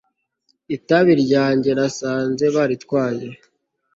[0.75, 3.27] itabi ryanjye nasanze baritwaye